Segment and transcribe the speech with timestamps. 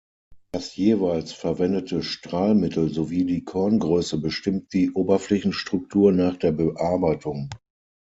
[0.51, 7.51] Das jeweils verwendete Strahlmittel sowie die Korngröße bestimmt die Oberflächenstruktur nach der Bearbeitung.